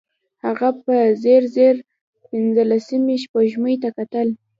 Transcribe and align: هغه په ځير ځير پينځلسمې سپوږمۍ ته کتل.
هغه 0.45 0.69
په 0.83 0.95
ځير 1.23 1.43
ځير 1.55 1.75
پينځلسمې 2.29 3.15
سپوږمۍ 3.23 3.75
ته 3.83 3.89
کتل. 3.97 4.27